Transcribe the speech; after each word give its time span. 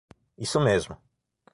Isso 0.35 0.59
mesmo! 0.59 0.97